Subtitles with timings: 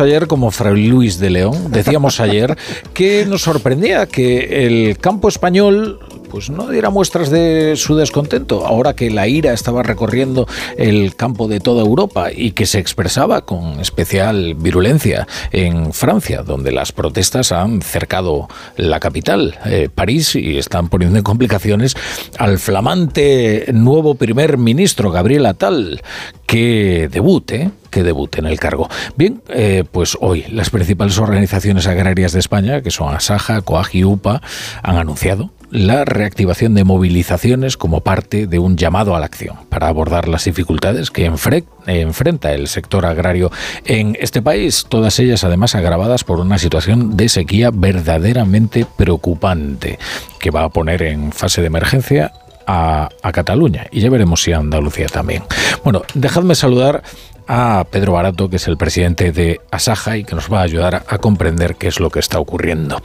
[0.00, 2.56] Ayer, como Fray Luis de León, decíamos ayer
[2.92, 6.00] que nos sorprendía que el campo español
[6.34, 11.46] pues no diera muestras de su descontento, ahora que la ira estaba recorriendo el campo
[11.46, 17.52] de toda Europa y que se expresaba con especial virulencia en Francia, donde las protestas
[17.52, 21.96] han cercado la capital, eh, París, y están poniendo en complicaciones
[22.36, 26.02] al flamante nuevo primer ministro, Gabriel Attal,
[26.46, 28.88] que debute, que debute en el cargo.
[29.14, 34.02] Bien, eh, pues hoy las principales organizaciones agrarias de España, que son Asaja, COAG y
[34.02, 34.42] UPA,
[34.82, 39.88] han anunciado la reactivación de movilizaciones como parte de un llamado a la acción para
[39.88, 43.50] abordar las dificultades que enfrenta el sector agrario
[43.84, 49.98] en este país, todas ellas además agravadas por una situación de sequía verdaderamente preocupante
[50.38, 52.32] que va a poner en fase de emergencia
[52.66, 55.42] a, Cataluña y ya veremos si a Andalucía también.
[55.82, 57.02] Bueno, dejadme saludar
[57.46, 61.02] a Pedro Barato, que es el presidente de Asaja y que nos va a ayudar
[61.08, 62.98] a comprender qué es lo que está ocurriendo.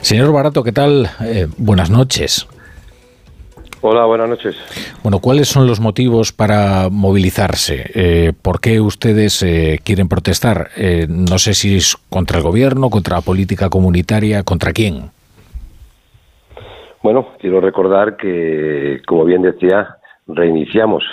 [0.00, 1.08] Señor Barato, ¿qué tal?
[1.20, 2.48] Eh, buenas noches.
[3.82, 4.56] Hola, buenas noches.
[5.02, 7.90] Bueno, ¿cuáles son los motivos para movilizarse?
[7.94, 10.70] Eh, ¿Por qué ustedes eh, quieren protestar?
[11.08, 15.10] no sé si es contra el gobierno, contra la política comunitaria, ¿contra quién?
[17.02, 21.04] Bueno, quiero recordar que, como bien decía, reiniciamos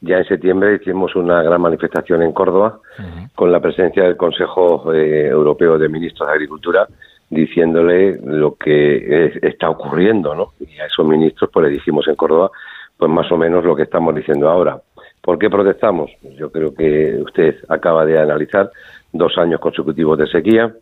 [0.00, 2.80] ya en septiembre hicimos una gran manifestación en Córdoba
[3.34, 6.88] con la presencia del Consejo eh, Europeo de Ministros de Agricultura
[7.28, 10.52] diciéndole lo que está ocurriendo, ¿no?
[10.58, 12.50] Y a esos ministros pues le dijimos en Córdoba
[12.96, 14.80] pues más o menos lo que estamos diciendo ahora.
[15.20, 16.10] ¿Por qué protestamos?
[16.38, 18.70] Yo creo que usted acaba de analizar
[19.12, 20.74] dos años consecutivos de sequía,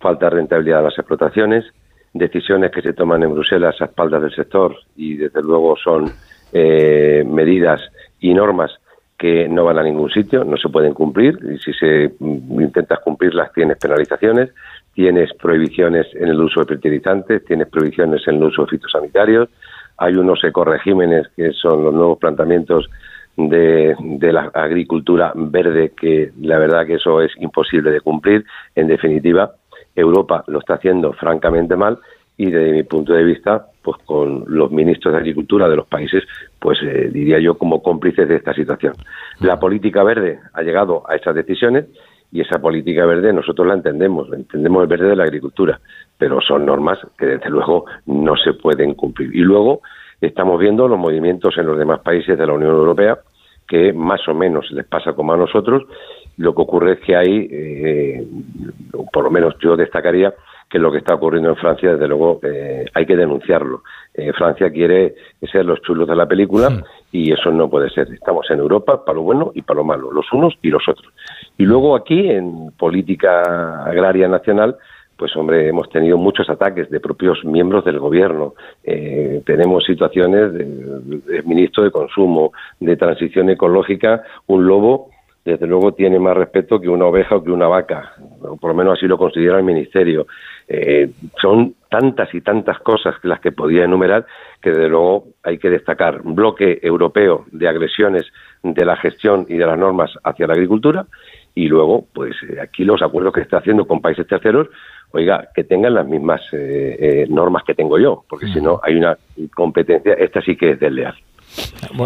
[0.00, 1.64] falta de rentabilidad de las explotaciones,
[2.12, 6.12] decisiones que se toman en Bruselas a espaldas del sector y desde luego son
[6.52, 7.80] eh, medidas
[8.24, 8.70] y normas
[9.18, 13.00] que no van a ningún sitio, no se pueden cumplir y si se mm, intentas
[13.00, 14.50] cumplirlas tienes penalizaciones,
[14.94, 19.50] tienes prohibiciones en el uso de fertilizantes, tienes prohibiciones en el uso de fitosanitarios,
[19.98, 22.88] hay unos ecoregímenes que son los nuevos planteamientos
[23.36, 28.44] de, de, la agricultura verde que la verdad que eso es imposible de cumplir.
[28.74, 29.52] En definitiva,
[29.94, 31.98] Europa lo está haciendo francamente mal
[32.36, 36.24] y desde mi punto de vista, pues con los ministros de Agricultura de los países,
[36.58, 38.94] pues eh, diría yo como cómplices de esta situación.
[39.40, 41.86] La política verde ha llegado a estas decisiones
[42.32, 45.78] y esa política verde nosotros la entendemos, entendemos el verde de la agricultura,
[46.18, 49.34] pero son normas que desde luego no se pueden cumplir.
[49.34, 49.82] Y luego
[50.20, 53.18] estamos viendo los movimientos en los demás países de la Unión Europea
[53.68, 55.84] que más o menos les pasa como a nosotros.
[56.36, 58.26] Lo que ocurre es que hay, eh,
[59.12, 60.34] por lo menos yo destacaría,
[60.68, 63.82] que lo que está ocurriendo en Francia, desde luego, eh, hay que denunciarlo.
[64.12, 65.14] Eh, Francia quiere
[65.50, 66.82] ser los chulos de la película
[67.12, 68.12] y eso no puede ser.
[68.12, 71.12] Estamos en Europa para lo bueno y para lo malo, los unos y los otros.
[71.58, 74.76] Y luego aquí, en política agraria nacional,
[75.16, 78.54] pues hombre, hemos tenido muchos ataques de propios miembros del gobierno.
[78.82, 85.10] Eh, tenemos situaciones del de ministro de Consumo, de Transición Ecológica, un lobo
[85.44, 88.74] desde luego tiene más respeto que una oveja o que una vaca, o por lo
[88.74, 90.26] menos así lo considera el Ministerio.
[90.66, 91.10] Eh,
[91.40, 94.26] son tantas y tantas cosas las que podía enumerar
[94.62, 98.24] que desde luego hay que destacar un bloque europeo de agresiones
[98.62, 101.04] de la gestión y de las normas hacia la agricultura
[101.54, 104.68] y luego pues eh, aquí los acuerdos que está haciendo con países terceros
[105.12, 109.18] oiga que tengan las mismas eh, normas que tengo yo porque si no hay una
[109.54, 111.14] competencia esta sí que es desleal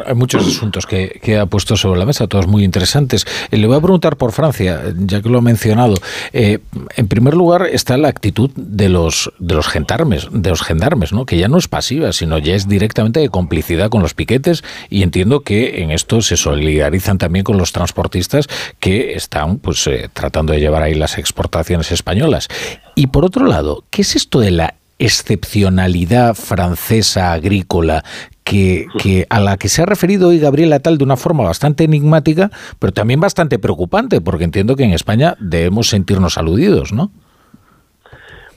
[0.06, 3.26] hay muchos asuntos que, ha puesto sobre la mesa, todos muy interesantes.
[3.50, 5.94] Eh, le voy a preguntar por Francia, ya que lo ha mencionado.
[6.32, 6.58] Eh,
[6.96, 11.26] en primer lugar está la actitud de los de los gendarmes, de los gendarmes, ¿no?
[11.26, 14.64] Que ya no es pasiva, sino ya es directamente de complicidad con los piquetes.
[14.90, 18.48] Y entiendo que en esto se solidarizan también con los transportistas
[18.80, 22.48] que están, pues, eh, tratando de llevar ahí las exportaciones españolas.
[22.94, 28.04] Y por otro lado, ¿qué es esto de la excepcionalidad francesa agrícola
[28.48, 32.50] que, a la que se ha referido hoy Gabriela Tal de una forma bastante enigmática,
[32.78, 37.10] pero también bastante preocupante, porque entiendo que en España debemos sentirnos aludidos, ¿no?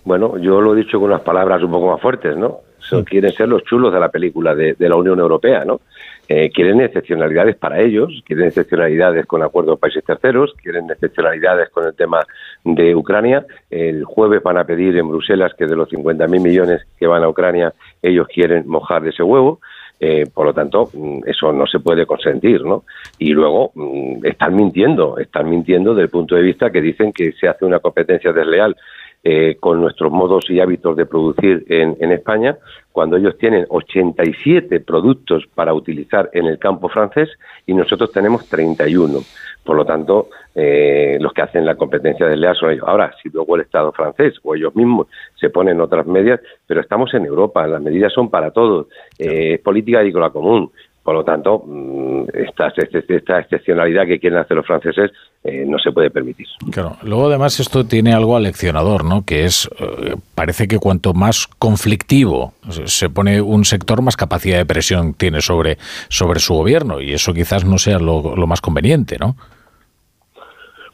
[0.04, 2.62] Bueno, yo lo he dicho con unas palabras un poco más fuertes, ¿no?
[3.06, 5.82] quieren ser los chulos de la película de, la Unión Europea, ¿no?
[6.28, 11.94] Eh, quieren excepcionalidades para ellos, quieren excepcionalidades con acuerdos países terceros, quieren excepcionalidades con el
[11.94, 12.26] tema
[12.64, 13.46] de Ucrania.
[13.70, 17.30] El jueves van a pedir en Bruselas que de los 50.000 millones que van a
[17.30, 19.60] Ucrania, ellos quieren mojar de ese huevo.
[20.04, 22.86] Eh, por lo tanto, mm, eso no se puede consentir, ¿no?
[23.20, 27.34] Y luego mm, están mintiendo, están mintiendo desde el punto de vista que dicen que
[27.34, 28.76] se hace una competencia desleal
[29.24, 32.58] eh, con nuestros modos y hábitos de producir en, en España,
[32.92, 37.30] cuando ellos tienen 87 productos para utilizar en el campo francés
[37.66, 39.20] y nosotros tenemos 31.
[39.64, 42.86] Por lo tanto, eh, los que hacen la competencia desleal son ellos.
[42.88, 45.08] Ahora, si luego el Estado francés o ellos mismos
[45.40, 48.88] se ponen otras medidas, pero estamos en Europa, las medidas son para todos,
[49.20, 50.72] eh, política agrícola común.
[51.04, 55.12] Por lo tanto, mm, esta, esta excepcionalidad que quieren hacer los franceses
[55.44, 56.46] eh, no se puede permitir.
[56.72, 56.98] Claro.
[57.02, 59.26] Luego, además, esto tiene algo aleccionador, ¿no?
[59.26, 62.54] Que es, eh, parece que cuanto más conflictivo
[62.86, 65.78] se pone un sector, más capacidad de presión tiene sobre,
[66.10, 67.02] sobre su gobierno.
[67.02, 69.36] Y eso quizás no sea lo, lo más conveniente, ¿no?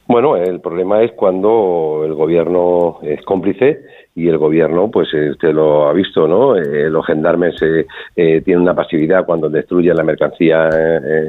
[0.08, 3.82] Bueno, el problema es cuando el gobierno es cómplice
[4.18, 6.56] y el gobierno, pues eh, usted lo ha visto, ¿no?
[6.58, 7.86] Eh, los gendarmes eh,
[8.16, 10.70] eh, tienen una pasividad cuando destruyen la mercancía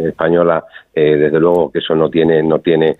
[0.08, 0.64] española,
[0.94, 2.96] desde luego que eso no tiene, no tiene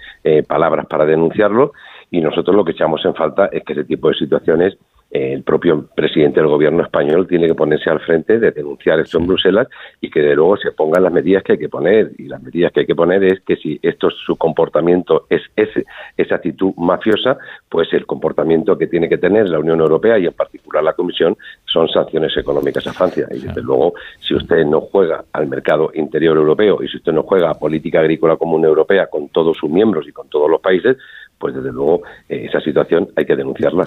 [0.47, 1.73] palabras para denunciarlo
[2.11, 4.77] y nosotros lo que echamos en falta es que ese tipo de situaciones
[5.11, 9.27] el propio presidente del gobierno español tiene que ponerse al frente de denunciar esto en
[9.27, 9.67] Bruselas
[10.01, 12.13] y que de luego se pongan las medidas que hay que poner.
[12.19, 15.87] Y las medidas que hay que poner es que si esto su comportamiento es ese,
[16.17, 17.39] esa actitud mafiosa,
[17.69, 21.37] pues el comportamiento que tiene que tener la Unión Europea y en particular la Comisión
[21.65, 23.27] son sanciones económicas a Francia.
[23.31, 27.23] Y desde luego, si usted no juega al mercado interior europeo y si usted no
[27.23, 30.99] juega a política agrícola común europea con todos sus miembros y con todos los países,
[31.39, 33.85] pues desde luego eh, esa situación hay que denunciarla.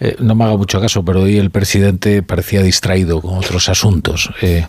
[0.00, 4.30] Eh, no me haga mucho caso, pero hoy el presidente parecía distraído con otros asuntos.
[4.40, 4.66] Eh,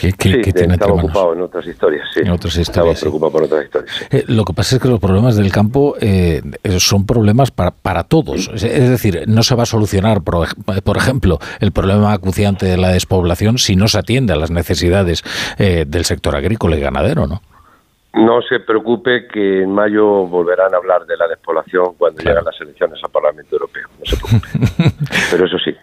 [0.00, 2.20] que, sí, estaba ocupado en otras historias, sí.
[2.20, 4.28] En otras historias, estaba preocupado por otras historias.
[4.28, 5.96] lo que pasa es que los problemas del campo
[6.78, 8.50] son problemas para, para todos.
[8.54, 10.46] Es, decir, no se va a solucionar, por,
[10.82, 15.24] por, ejemplo, el problema acuciante de la despoblación si no se atiende a las necesidades
[15.58, 17.42] del sector agrícola y ganadero, ¿no?
[18.18, 22.60] No se preocupe que en mayo volverán a hablar de la despoblación cuando llegan las
[22.60, 23.88] elecciones al Parlamento Europeo.
[23.98, 24.96] No se preocupe.
[25.30, 25.74] Pero eso sí,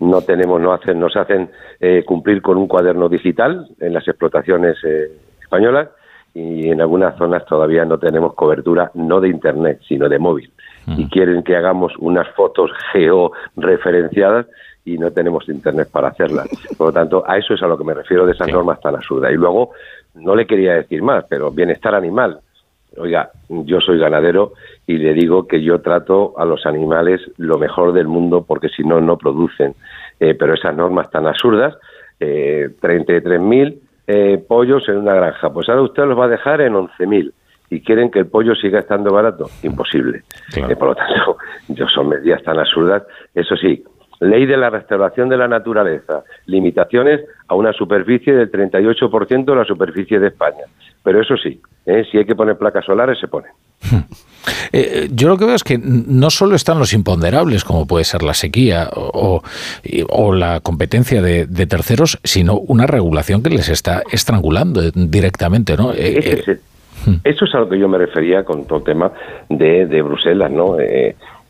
[0.00, 4.76] no tenemos, no hacen, nos hacen eh, cumplir con un cuaderno digital en las explotaciones
[4.84, 5.10] eh,
[5.40, 5.88] españolas
[6.34, 10.50] y en algunas zonas todavía no tenemos cobertura no de internet sino de móvil
[10.86, 11.00] mm.
[11.00, 14.46] y quieren que hagamos unas fotos georreferenciadas
[14.84, 16.48] y no tenemos internet para hacerlas.
[16.76, 18.96] Por lo tanto, a eso es a lo que me refiero de esas normas tan
[18.96, 19.30] absurdas.
[19.30, 19.70] Y luego
[20.14, 22.40] no le quería decir más, pero bienestar animal.
[22.96, 24.52] Oiga, yo soy ganadero
[24.86, 28.82] y le digo que yo trato a los animales lo mejor del mundo porque si
[28.82, 29.74] no, no producen.
[30.20, 31.74] Eh, pero esas normas tan absurdas,
[32.20, 36.74] eh, 33.000 eh, pollos en una granja, pues ahora usted los va a dejar en
[36.74, 37.32] 11.000
[37.72, 39.48] y quieren que el pollo siga estando barato.
[39.62, 40.24] Imposible.
[40.54, 41.38] Eh, por lo tanto,
[41.68, 43.04] yo son medidas tan absurdas.
[43.34, 43.82] Eso sí,
[44.22, 46.22] Ley de la restauración de la naturaleza.
[46.46, 50.64] Limitaciones a una superficie del 38% de la superficie de España.
[51.02, 52.04] Pero eso sí, ¿eh?
[52.10, 53.50] si hay que poner placas solares, se ponen.
[54.74, 58.22] Eh, yo lo que veo es que no solo están los imponderables, como puede ser
[58.22, 59.42] la sequía o,
[60.34, 65.92] la competencia de, terceros, sino una regulación que les está estrangulando directamente, ¿no?
[65.94, 66.42] Eh,
[67.06, 67.14] hmm.
[67.22, 69.12] eso es a lo que yo me refería con todo el tema
[69.48, 70.76] de, de Bruselas, ¿no?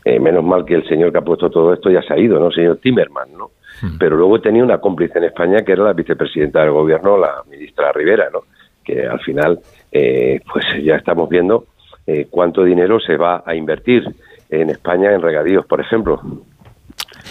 [0.05, 2.37] Eh, menos mal que el señor que ha puesto todo esto ya se ha ido,
[2.37, 2.47] ¿no?
[2.47, 3.51] El señor Timerman, ¿no?
[3.81, 3.97] Hmm.
[3.97, 7.91] Pero luego tenía una cómplice en España que era la vicepresidenta del gobierno, la ministra
[7.93, 8.41] Rivera, ¿no?
[8.83, 9.59] Que al final,
[9.91, 11.67] eh, pues ya estamos viendo
[12.05, 14.03] eh, cuánto dinero se va a invertir
[14.49, 16.19] en España en regadíos, por ejemplo.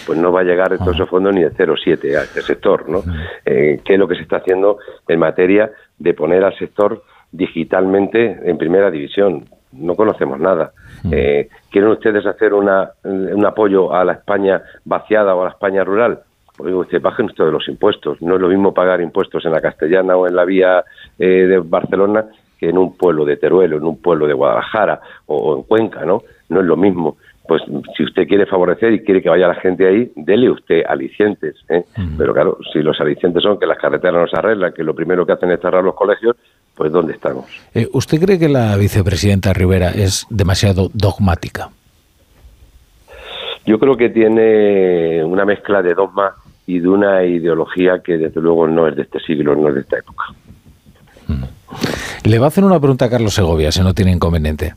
[0.07, 3.01] Pues no va a llegar todos esos fondos ni de 0,7 a este sector, ¿no?
[3.01, 3.13] Hmm.
[3.45, 8.57] ¿Qué es lo que se está haciendo en materia de poner al sector digitalmente en
[8.57, 9.45] primera división?
[9.73, 10.73] No conocemos nada.
[11.11, 15.85] Eh, ¿Quieren ustedes hacer una, un apoyo a la España vaciada o a la España
[15.85, 16.21] rural?
[16.57, 18.21] Pues usted bajen ustedes los impuestos.
[18.21, 20.85] No es lo mismo pagar impuestos en la Castellana o en la vía
[21.19, 22.27] eh, de Barcelona
[22.59, 26.05] que en un pueblo de Teruel o en un pueblo de Guadalajara o, en Cuenca,
[26.05, 26.23] ¿no?
[26.49, 27.63] No es lo mismo pues
[27.97, 31.57] si usted quiere favorecer y quiere que vaya la gente ahí, dele usted alicientes.
[31.69, 31.85] ¿eh?
[32.17, 35.27] Pero claro, si los alicientes son que las carreteras no se arreglan, que lo primero
[35.27, 36.37] que hacen es cerrar los colegios,
[36.75, 37.47] pues ¿dónde estamos?
[37.75, 41.71] Eh, ¿Usted cree que la vicepresidenta Rivera es demasiado dogmática?
[43.65, 46.35] Yo creo que tiene una mezcla de dogma
[46.67, 49.81] y de una ideología que desde luego no es de este siglo, no es de
[49.83, 50.25] esta época.
[51.29, 51.45] Mm.
[52.25, 54.75] Le va a hacer una pregunta a Carlos Segovia, si no tiene inconveniente.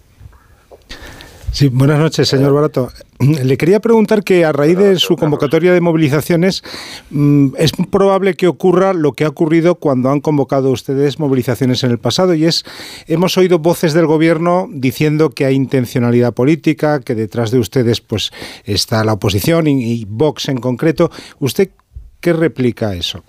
[1.55, 2.91] Sí, buenas noches, señor Barato.
[3.17, 6.65] Le quería preguntar que a raíz de su convocatoria de movilizaciones,
[7.11, 11.91] mm, es probable que ocurra lo que ha ocurrido cuando han convocado ustedes movilizaciones en
[11.91, 12.65] el pasado, y es,
[13.07, 18.33] hemos oído voces del gobierno diciendo que hay intencionalidad política, que detrás de ustedes pues
[18.65, 21.09] está la oposición y, y Vox en concreto.
[21.39, 21.69] ¿Usted
[22.19, 23.23] qué replica a eso?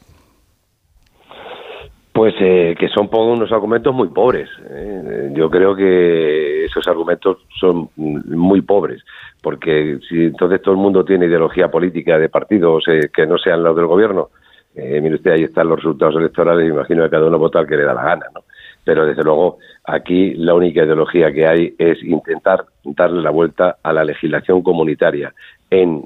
[2.16, 4.48] Pues eh, que son unos argumentos muy pobres.
[4.70, 5.30] ¿eh?
[5.34, 9.04] Yo creo que esos argumentos son muy pobres,
[9.42, 13.62] porque si entonces todo el mundo tiene ideología política de partidos eh, que no sean
[13.62, 14.30] los del gobierno,
[14.74, 17.84] mire usted, ahí están los resultados electorales, imagino que cada uno vota al que le
[17.84, 18.44] da la gana, ¿no?
[18.82, 23.92] Pero desde luego aquí la única ideología que hay es intentar darle la vuelta a
[23.92, 25.34] la legislación comunitaria
[25.68, 26.02] en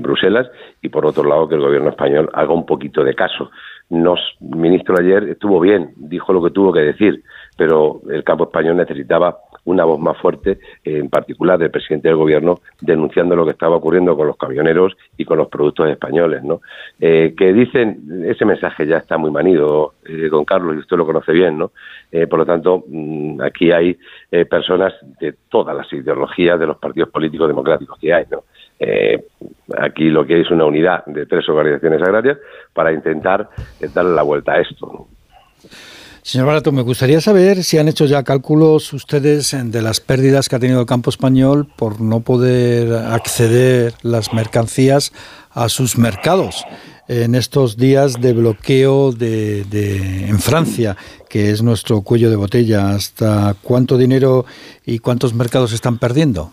[0.00, 0.48] Bruselas
[0.80, 3.50] y por otro lado que el gobierno español haga un poquito de caso
[3.92, 7.22] nos, ministro ayer estuvo bien, dijo lo que tuvo que decir,
[7.58, 12.60] pero el campo español necesitaba una voz más fuerte, en particular del presidente del gobierno,
[12.80, 16.42] denunciando lo que estaba ocurriendo con los camioneros y con los productos españoles.
[16.42, 16.62] ¿no?
[16.98, 21.04] Eh, que dicen, ese mensaje ya está muy manido, eh, don Carlos, y usted lo
[21.04, 21.72] conoce bien, ¿no?
[22.10, 23.98] Eh, por lo tanto, mm, aquí hay
[24.48, 28.44] personas de todas las ideologías de los partidos políticos democráticos que hay, ¿no?
[29.78, 32.38] Aquí lo que es una unidad de tres organizaciones agrarias
[32.72, 33.48] para intentar
[33.94, 35.08] darle la vuelta a esto.
[36.22, 40.54] Señor Barato, me gustaría saber si han hecho ya cálculos ustedes de las pérdidas que
[40.54, 45.12] ha tenido el campo español por no poder acceder las mercancías
[45.50, 46.64] a sus mercados
[47.08, 49.62] en estos días de bloqueo de,
[50.28, 50.96] en Francia,
[51.28, 52.90] que es nuestro cuello de botella.
[52.90, 54.44] ¿Hasta cuánto dinero
[54.86, 56.52] y cuántos mercados están perdiendo?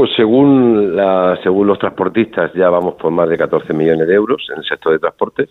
[0.00, 4.48] Pues según, la, según los transportistas ya vamos por más de 14 millones de euros
[4.50, 5.50] en el sector de transportes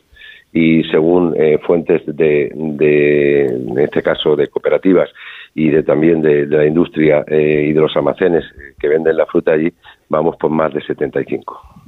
[0.51, 5.11] y según eh, fuentes de, de, en este caso, de cooperativas
[5.53, 8.43] y de también de, la industria eh, y de los almacenes
[8.79, 9.71] que venden la fruta allí,
[10.09, 11.78] vamos por más de 75.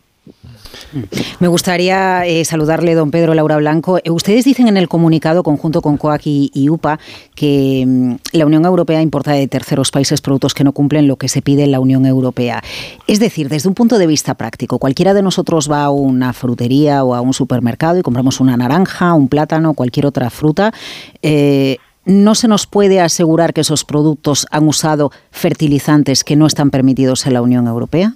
[1.39, 3.97] Me gustaría eh, saludarle, don Pedro Laura Blanco.
[3.97, 6.99] Eh, ustedes dicen en el comunicado conjunto con COAC y, UPA
[7.33, 11.27] que mm, la Unión Europea importa de terceros países productos que no cumplen lo que
[11.27, 12.61] se pide en la Unión Europea.
[13.07, 17.03] Es decir, desde un punto de vista práctico, cualquiera de nosotros va a una frutería
[17.03, 20.73] o a un supermercado y compramos una naranja, un plátano, cualquier otra fruta.
[21.21, 26.71] Eh, ¿No se nos puede asegurar que esos productos han usado fertilizantes que no están
[26.71, 28.15] permitidos en la Unión Europea?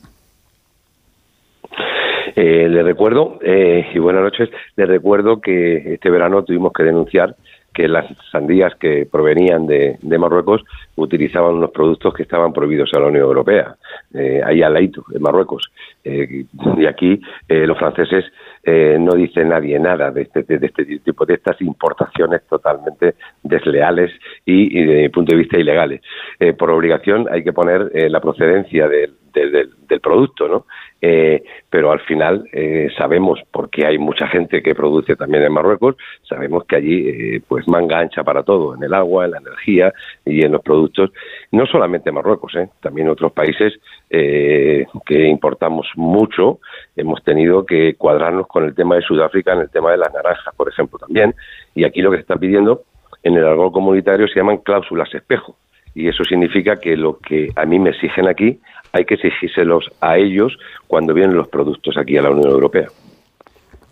[2.35, 7.35] Eh, le recuerdo, eh, y buenas noches, le recuerdo que este verano tuvimos que denunciar
[7.73, 10.63] que las sandías que provenían de, Marruecos
[10.95, 13.75] utilizaban unos productos que estaban prohibidos en la Unión Europea,
[14.13, 15.69] eh, ahí al Laito, en Marruecos.
[16.03, 16.45] Eh,
[16.77, 18.25] y aquí los franceses
[18.65, 23.13] no dicen nadie nada de este, de este tipo de estas importaciones totalmente
[23.43, 24.11] desleales
[24.43, 26.01] y, desde mi punto de vista ilegales.
[26.57, 29.11] por obligación hay que poner la procedencia del,
[29.41, 30.65] del producto, ¿no?
[31.01, 35.95] Eh, pero al final eh, sabemos, porque hay mucha gente que produce también en Marruecos,
[36.23, 39.93] sabemos que allí eh, pues manga ancha para todo, en el agua, en la energía
[40.25, 41.11] y en los productos,
[41.51, 43.73] no solamente Marruecos, también otros países
[44.09, 46.59] que importamos mucho,
[46.95, 50.55] hemos tenido que cuadrarnos con el tema de Sudáfrica, en el tema de las naranjas,
[50.55, 51.35] por ejemplo, también,
[51.75, 52.83] y aquí lo que se está pidiendo
[53.23, 55.57] en el algo comunitario se llaman cláusulas espejo
[55.95, 58.59] y eso significa que lo que a mí me exigen aquí
[58.91, 62.87] hay que exigírselos a ellos cuando vienen los productos aquí a la Unión Europea.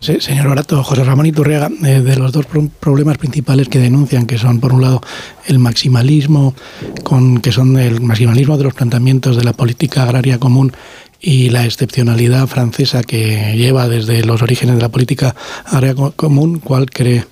[0.00, 2.46] Señor Barato, José Ramón Iturriaga, eh, de los dos
[2.78, 5.00] problemas principales que denuncian, que son por un lado
[5.46, 6.54] el maximalismo,
[7.02, 10.72] con, que son el maximalismo de los planteamientos de la política agraria común
[11.20, 15.34] y la excepcionalidad francesa que lleva desde los orígenes de la política
[15.64, 17.24] agraria común, ¿cuál cree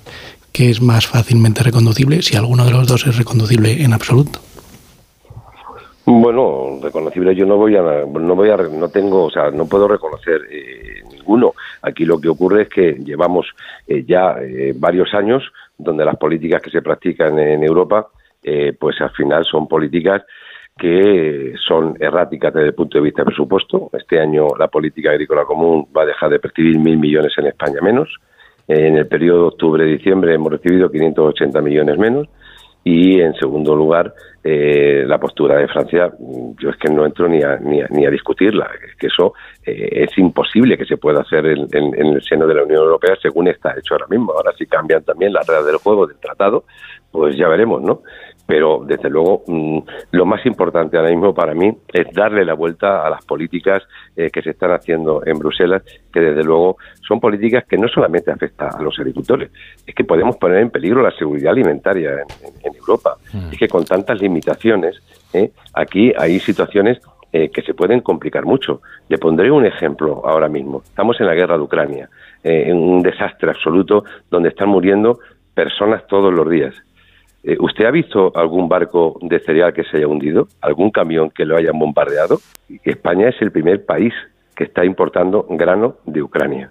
[0.50, 4.40] que es más fácilmente reconducible, si alguno de los dos es reconducible en absoluto?
[6.04, 9.86] Bueno, reconocible yo no voy a, no voy a, no tengo, o sea, no puedo
[9.86, 11.54] reconocer eh, ninguno.
[11.82, 13.46] Aquí lo que ocurre es que llevamos
[13.86, 15.44] eh, ya eh, varios años
[15.78, 18.08] donde las políticas que se practican en Europa,
[18.78, 20.22] pues al final son políticas
[20.76, 23.88] que son erráticas desde el punto de vista de presupuesto.
[23.92, 27.80] Este año la política agrícola común va a dejar de percibir mil millones en España
[27.80, 28.08] menos.
[28.66, 32.28] En el periodo octubre-diciembre hemos recibido 580 millones menos
[32.84, 34.12] y en segundo lugar
[34.42, 36.10] eh, la postura de Francia
[36.58, 38.68] yo es que no entro ni a, ni a, discutirla.
[38.84, 39.34] Es que eso
[39.64, 43.14] eh, es imposible que se pueda hacer en, en, el seno de la Unión Europea
[43.22, 44.32] según está hecho ahora mismo.
[44.32, 46.64] Ahora si cambian también las reglas del juego del tratado
[47.12, 48.02] pues ya veremos no
[48.46, 49.78] pero desde luego mm,
[50.12, 53.82] lo más importante ahora mismo para mí es darle la vuelta a las políticas
[54.16, 55.82] eh, que se están haciendo en Bruselas,
[56.12, 59.50] que desde luego son políticas que no solamente afectan a los agricultores,
[59.86, 62.10] es que podemos poner en peligro la seguridad alimentaria
[62.64, 63.16] en, Europa.
[63.32, 63.52] Mm.
[63.52, 65.00] Es que con tantas limitaciones,
[65.32, 67.00] eh, aquí hay situaciones
[67.32, 68.82] eh, que se pueden complicar mucho.
[69.08, 70.82] Le pondré un ejemplo ahora mismo.
[70.84, 72.08] Estamos en la guerra de Ucrania,
[72.42, 75.20] en un desastre absoluto donde están muriendo
[75.54, 76.91] personas todos los días eh,
[77.58, 80.46] ¿Usted ha visto algún barco de cereal que se haya hundido?
[80.60, 82.38] ¿Algún camión que lo hayan bombardeado?
[82.84, 84.14] España es el primer país
[84.54, 86.70] que está importando grano de Ucrania.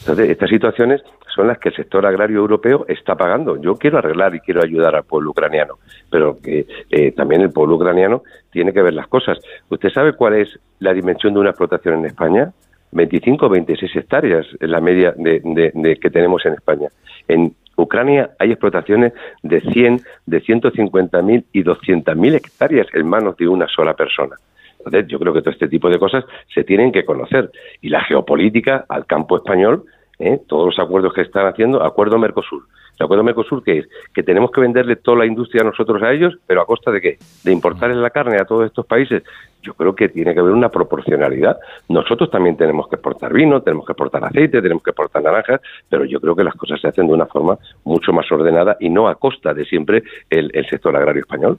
[0.00, 1.02] Entonces, estas situaciones
[1.34, 3.60] son las que el sector agrario europeo está pagando.
[3.60, 5.74] Yo quiero arreglar y quiero ayudar al pueblo ucraniano,
[6.10, 9.38] pero que eh, también el pueblo ucraniano tiene que ver las cosas.
[9.68, 12.52] ¿Usted sabe cuál es la dimensión de una explotación en España?
[12.92, 16.88] 25 o 26 hectáreas es la media de, que tenemos en España.
[17.28, 23.68] En Ucrania hay explotaciones de 100, de 150.000 y 200.000 hectáreas en manos de una
[23.68, 24.36] sola persona.
[24.78, 27.50] Entonces, yo creo que todo este tipo de cosas se tienen que conocer.
[27.80, 29.84] Y la geopolítica al campo español,
[30.18, 30.40] ¿eh?
[30.46, 32.62] todos los acuerdos que están haciendo, acuerdo Mercosur.
[32.98, 33.88] ¿El acuerdo Mercosur qué es?
[34.14, 37.00] Que tenemos que venderle toda la industria a nosotros a ellos, pero a costa de
[37.00, 37.18] qué?
[37.44, 39.22] De importarles la carne a todos estos países
[39.66, 41.58] yo creo que tiene que haber una proporcionalidad.
[41.88, 46.04] Nosotros también tenemos que exportar vino, tenemos que exportar aceite, tenemos que exportar naranjas, pero
[46.04, 49.08] yo creo que las cosas se hacen de una forma mucho más ordenada y no
[49.08, 51.58] a costa de siempre el, sector agrario español.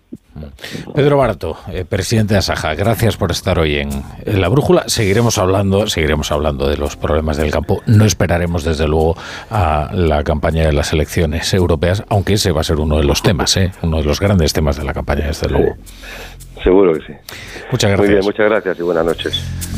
[0.93, 3.89] Pedro Barato, eh, presidente de Asaja, gracias por estar hoy en,
[4.25, 4.83] La Brújula.
[4.87, 7.81] Seguiremos hablando, seguiremos hablando de los problemas del campo.
[7.85, 9.15] No esperaremos, desde luego,
[9.49, 13.21] a la campaña de las elecciones europeas, aunque ese va a ser uno de los
[13.21, 13.71] temas, ¿eh?
[13.81, 15.75] uno de los grandes temas de la campaña, desde luego.
[16.63, 17.13] Seguro que sí.
[17.71, 17.99] Muchas gracias.
[17.99, 19.76] Muy bien, muchas gracias y buenas noches.